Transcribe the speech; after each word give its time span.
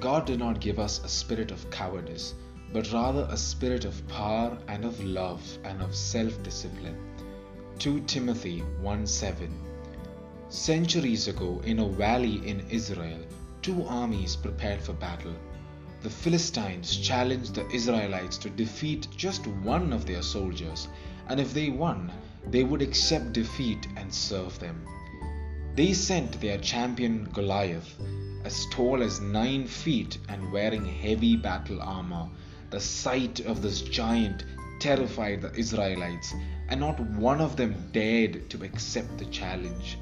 God 0.00 0.24
did 0.24 0.38
not 0.38 0.60
give 0.60 0.78
us 0.78 1.04
a 1.04 1.08
spirit 1.08 1.50
of 1.50 1.70
cowardice, 1.70 2.32
but 2.72 2.90
rather 2.90 3.28
a 3.28 3.36
spirit 3.36 3.84
of 3.84 4.08
power 4.08 4.56
and 4.66 4.86
of 4.86 5.04
love 5.04 5.42
and 5.62 5.82
of 5.82 5.94
self 5.94 6.42
discipline. 6.42 6.96
2 7.80 8.00
Timothy 8.06 8.60
1 8.80 9.06
7. 9.06 9.52
Centuries 10.48 11.28
ago, 11.28 11.60
in 11.66 11.80
a 11.80 11.86
valley 11.86 12.40
in 12.48 12.64
Israel, 12.70 13.20
two 13.60 13.84
armies 13.84 14.36
prepared 14.36 14.80
for 14.80 14.94
battle. 14.94 15.34
The 16.02 16.08
Philistines 16.08 16.96
challenged 16.96 17.54
the 17.54 17.68
Israelites 17.68 18.38
to 18.38 18.48
defeat 18.48 19.06
just 19.14 19.46
one 19.46 19.92
of 19.92 20.06
their 20.06 20.22
soldiers, 20.22 20.88
and 21.28 21.38
if 21.38 21.52
they 21.52 21.68
won, 21.68 22.10
they 22.46 22.64
would 22.64 22.80
accept 22.80 23.34
defeat 23.34 23.86
and 23.96 24.12
serve 24.12 24.58
them. 24.60 24.82
They 25.74 25.92
sent 25.92 26.40
their 26.40 26.56
champion 26.56 27.28
Goliath, 27.34 27.96
as 28.44 28.66
tall 28.70 29.02
as 29.02 29.20
nine 29.20 29.66
feet 29.66 30.18
and 30.28 30.50
wearing 30.52 30.84
heavy 30.84 31.36
battle 31.36 31.80
armor. 31.82 32.28
The 32.70 32.80
sight 32.80 33.40
of 33.40 33.62
this 33.62 33.82
giant 33.82 34.44
terrified 34.78 35.42
the 35.42 35.54
Israelites, 35.54 36.34
and 36.68 36.80
not 36.80 36.98
one 37.00 37.40
of 37.40 37.56
them 37.56 37.90
dared 37.92 38.48
to 38.50 38.64
accept 38.64 39.18
the 39.18 39.26
challenge. 39.26 39.98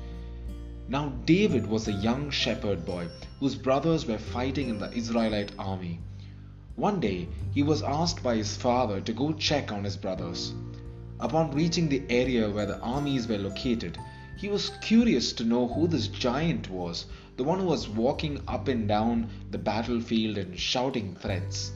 Now, 0.88 1.08
David 1.24 1.66
was 1.66 1.88
a 1.88 1.92
young 1.92 2.30
shepherd 2.30 2.86
boy 2.86 3.08
whose 3.40 3.54
brothers 3.54 4.06
were 4.06 4.18
fighting 4.18 4.68
in 4.68 4.78
the 4.78 4.92
Israelite 4.92 5.52
army. 5.58 6.00
One 6.76 7.00
day, 7.00 7.28
he 7.52 7.62
was 7.62 7.82
asked 7.82 8.22
by 8.22 8.36
his 8.36 8.56
father 8.56 9.00
to 9.00 9.12
go 9.12 9.32
check 9.32 9.72
on 9.72 9.84
his 9.84 9.96
brothers. 9.96 10.54
Upon 11.20 11.50
reaching 11.50 11.88
the 11.88 12.02
area 12.08 12.48
where 12.48 12.66
the 12.66 12.78
armies 12.78 13.26
were 13.26 13.38
located, 13.38 13.98
he 14.38 14.48
was 14.48 14.70
curious 14.80 15.32
to 15.32 15.44
know 15.44 15.66
who 15.66 15.88
this 15.88 16.06
giant 16.08 16.70
was, 16.70 17.06
the 17.36 17.42
one 17.44 17.58
who 17.58 17.66
was 17.66 17.88
walking 17.88 18.40
up 18.46 18.68
and 18.68 18.86
down 18.86 19.28
the 19.50 19.58
battlefield 19.58 20.38
and 20.38 20.58
shouting 20.58 21.14
threats. 21.16 21.72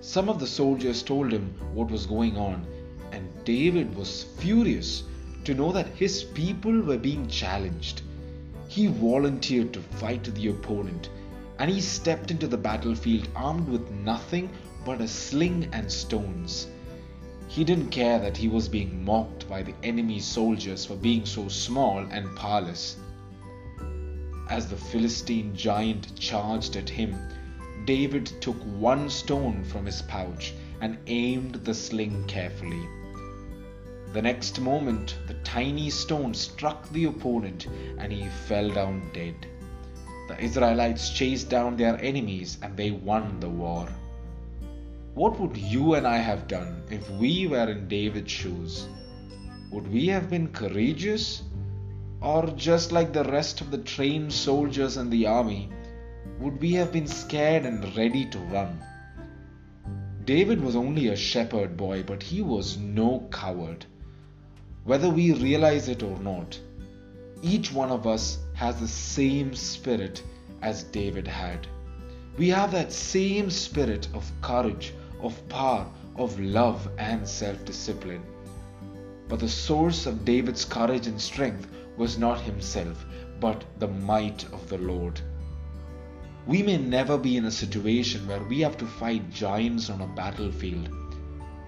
Some 0.00 0.28
of 0.28 0.40
the 0.40 0.46
soldiers 0.46 1.02
told 1.02 1.30
him 1.30 1.54
what 1.74 1.90
was 1.90 2.06
going 2.06 2.36
on, 2.36 2.66
and 3.12 3.28
David 3.44 3.94
was 3.94 4.24
furious 4.38 5.02
to 5.44 5.54
know 5.54 5.70
that 5.70 5.88
his 5.88 6.24
people 6.24 6.80
were 6.80 6.96
being 6.96 7.28
challenged. 7.28 8.02
He 8.68 8.86
volunteered 8.86 9.72
to 9.74 9.80
fight 9.82 10.24
the 10.24 10.48
opponent 10.48 11.10
and 11.58 11.70
he 11.70 11.80
stepped 11.80 12.30
into 12.30 12.48
the 12.48 12.56
battlefield 12.56 13.28
armed 13.36 13.68
with 13.68 13.88
nothing 13.90 14.50
but 14.84 15.00
a 15.00 15.06
sling 15.06 15.68
and 15.72 15.92
stones. 15.92 16.66
He 17.52 17.64
didn't 17.64 17.90
care 17.90 18.18
that 18.18 18.38
he 18.38 18.48
was 18.48 18.66
being 18.66 19.04
mocked 19.04 19.46
by 19.46 19.62
the 19.62 19.74
enemy 19.82 20.20
soldiers 20.20 20.86
for 20.86 20.96
being 20.96 21.26
so 21.26 21.48
small 21.48 21.98
and 21.98 22.34
powerless. 22.34 22.96
As 24.48 24.68
the 24.68 24.76
Philistine 24.78 25.54
giant 25.54 26.16
charged 26.18 26.76
at 26.76 26.88
him, 26.88 27.14
David 27.84 28.24
took 28.40 28.56
one 28.64 29.10
stone 29.10 29.64
from 29.64 29.84
his 29.84 30.00
pouch 30.00 30.54
and 30.80 30.96
aimed 31.06 31.56
the 31.56 31.74
sling 31.74 32.24
carefully. 32.26 32.88
The 34.14 34.22
next 34.22 34.58
moment, 34.58 35.18
the 35.26 35.34
tiny 35.44 35.90
stone 35.90 36.32
struck 36.32 36.88
the 36.88 37.04
opponent 37.04 37.66
and 37.98 38.10
he 38.10 38.28
fell 38.48 38.70
down 38.70 39.10
dead. 39.12 39.34
The 40.28 40.42
Israelites 40.42 41.10
chased 41.10 41.50
down 41.50 41.76
their 41.76 42.02
enemies 42.02 42.56
and 42.62 42.78
they 42.78 42.92
won 42.92 43.40
the 43.40 43.50
war. 43.50 43.90
What 45.14 45.38
would 45.38 45.58
you 45.58 45.92
and 45.92 46.06
I 46.06 46.16
have 46.16 46.48
done 46.48 46.84
if 46.90 47.10
we 47.10 47.46
were 47.46 47.70
in 47.70 47.86
David's 47.86 48.32
shoes? 48.32 48.88
Would 49.70 49.92
we 49.92 50.06
have 50.06 50.30
been 50.30 50.48
courageous? 50.48 51.42
Or 52.22 52.46
just 52.46 52.92
like 52.92 53.12
the 53.12 53.24
rest 53.24 53.60
of 53.60 53.70
the 53.70 53.76
trained 53.76 54.32
soldiers 54.32 54.96
in 54.96 55.10
the 55.10 55.26
army, 55.26 55.68
would 56.40 56.58
we 56.62 56.72
have 56.72 56.92
been 56.92 57.06
scared 57.06 57.66
and 57.66 57.94
ready 57.94 58.24
to 58.30 58.38
run? 58.38 58.82
David 60.24 60.62
was 60.62 60.76
only 60.76 61.08
a 61.08 61.16
shepherd 61.16 61.76
boy, 61.76 62.04
but 62.04 62.22
he 62.22 62.40
was 62.40 62.78
no 62.78 63.28
coward. 63.30 63.84
Whether 64.84 65.10
we 65.10 65.32
realize 65.32 65.88
it 65.88 66.02
or 66.02 66.18
not, 66.20 66.58
each 67.42 67.70
one 67.70 67.90
of 67.90 68.06
us 68.06 68.38
has 68.54 68.80
the 68.80 68.88
same 68.88 69.54
spirit 69.54 70.22
as 70.62 70.84
David 70.84 71.28
had. 71.28 71.66
We 72.38 72.48
have 72.48 72.72
that 72.72 72.94
same 72.94 73.50
spirit 73.50 74.08
of 74.14 74.32
courage, 74.40 74.94
of 75.22 75.48
power, 75.48 75.86
of 76.16 76.38
love, 76.38 76.88
and 76.98 77.26
self 77.26 77.64
discipline. 77.64 78.22
But 79.28 79.40
the 79.40 79.48
source 79.48 80.04
of 80.04 80.24
David's 80.24 80.64
courage 80.64 81.06
and 81.06 81.20
strength 81.20 81.66
was 81.96 82.18
not 82.18 82.40
himself, 82.40 83.06
but 83.40 83.64
the 83.78 83.88
might 83.88 84.44
of 84.52 84.68
the 84.68 84.78
Lord. 84.78 85.20
We 86.46 86.62
may 86.62 86.76
never 86.76 87.16
be 87.16 87.36
in 87.36 87.44
a 87.44 87.50
situation 87.50 88.26
where 88.26 88.42
we 88.42 88.60
have 88.60 88.76
to 88.78 88.86
fight 88.86 89.30
giants 89.30 89.88
on 89.88 90.00
a 90.00 90.06
battlefield, 90.06 90.88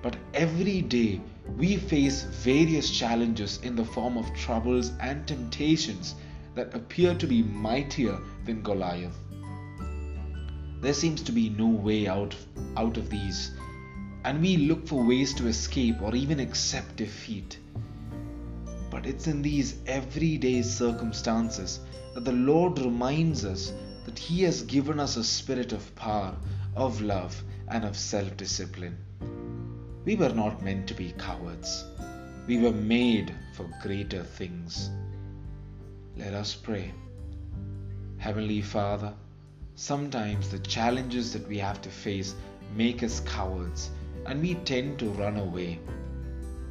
but 0.02 0.16
every 0.34 0.82
day 0.82 1.20
we 1.56 1.76
face 1.76 2.24
various 2.24 2.90
challenges 2.90 3.60
in 3.62 3.76
the 3.76 3.84
form 3.84 4.16
of 4.16 4.34
troubles 4.34 4.92
and 5.00 5.26
temptations 5.26 6.16
that 6.54 6.74
appear 6.74 7.14
to 7.14 7.26
be 7.26 7.42
mightier 7.42 8.18
than 8.44 8.62
Goliath. 8.62 9.23
There 10.84 10.92
seems 10.92 11.22
to 11.22 11.32
be 11.32 11.48
no 11.48 11.66
way 11.66 12.08
out, 12.08 12.36
out 12.76 12.98
of 12.98 13.08
these, 13.08 13.52
and 14.22 14.42
we 14.42 14.58
look 14.58 14.86
for 14.86 15.02
ways 15.02 15.32
to 15.36 15.46
escape 15.46 16.02
or 16.02 16.14
even 16.14 16.38
accept 16.38 16.96
defeat. 16.96 17.58
But 18.90 19.06
it's 19.06 19.26
in 19.26 19.40
these 19.40 19.76
everyday 19.86 20.60
circumstances 20.60 21.80
that 22.12 22.26
the 22.26 22.32
Lord 22.32 22.78
reminds 22.78 23.46
us 23.46 23.72
that 24.04 24.18
He 24.18 24.42
has 24.42 24.60
given 24.60 25.00
us 25.00 25.16
a 25.16 25.24
spirit 25.24 25.72
of 25.72 25.94
power, 25.96 26.36
of 26.76 27.00
love, 27.00 27.42
and 27.68 27.86
of 27.86 27.96
self 27.96 28.36
discipline. 28.36 28.98
We 30.04 30.16
were 30.16 30.34
not 30.34 30.62
meant 30.62 30.86
to 30.88 30.94
be 30.94 31.12
cowards. 31.12 31.86
We 32.46 32.58
were 32.58 32.72
made 32.72 33.34
for 33.56 33.70
greater 33.80 34.22
things. 34.22 34.90
Let 36.14 36.34
us 36.34 36.54
pray. 36.54 36.92
Heavenly 38.18 38.60
Father, 38.60 39.14
sometimes 39.76 40.50
the 40.50 40.58
challenges 40.60 41.32
that 41.32 41.46
we 41.48 41.58
have 41.58 41.82
to 41.82 41.88
face 41.88 42.34
make 42.76 43.02
us 43.02 43.20
cowards 43.20 43.90
and 44.26 44.40
we 44.40 44.54
tend 44.54 44.98
to 44.98 45.10
run 45.10 45.36
away. 45.36 45.78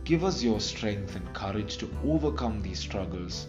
Give 0.04 0.24
us 0.24 0.44
your 0.44 0.60
strength 0.60 1.16
and 1.16 1.34
courage 1.34 1.78
to 1.78 1.90
overcome 2.06 2.62
these 2.62 2.80
struggles. 2.80 3.48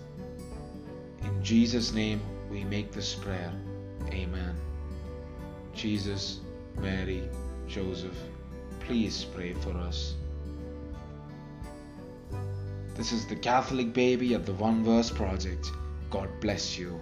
In 1.22 1.42
Jesus' 1.42 1.92
name, 1.92 2.20
we 2.50 2.65
make 2.65 2.92
this 2.92 3.15
prayer. 3.15 3.53
Amen. 4.09 4.54
Jesus, 5.75 6.41
Mary, 6.78 7.28
Joseph, 7.66 8.16
please 8.81 9.25
pray 9.34 9.54
for 9.54 9.72
us. 9.78 10.15
This 12.94 13.10
is 13.10 13.26
the 13.26 13.36
Catholic 13.36 13.92
Baby 13.92 14.34
at 14.34 14.47
the 14.47 14.53
One 14.53 14.84
Verse 14.84 15.10
Project. 15.10 15.72
God 16.10 16.28
bless 16.41 16.78
you. 16.78 17.00